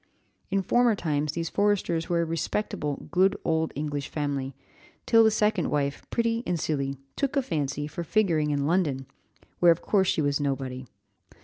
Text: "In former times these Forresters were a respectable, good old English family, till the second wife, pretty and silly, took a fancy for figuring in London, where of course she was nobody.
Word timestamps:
"In 0.49 0.63
former 0.63 0.95
times 0.95 1.33
these 1.33 1.51
Forresters 1.51 2.09
were 2.09 2.23
a 2.23 2.25
respectable, 2.25 3.07
good 3.11 3.37
old 3.45 3.71
English 3.75 4.09
family, 4.09 4.55
till 5.05 5.23
the 5.23 5.29
second 5.29 5.69
wife, 5.69 6.01
pretty 6.09 6.41
and 6.47 6.59
silly, 6.59 6.97
took 7.15 7.35
a 7.35 7.41
fancy 7.43 7.85
for 7.85 8.03
figuring 8.03 8.49
in 8.49 8.65
London, 8.65 9.05
where 9.59 9.71
of 9.71 9.83
course 9.83 10.07
she 10.07 10.23
was 10.23 10.39
nobody. 10.39 10.87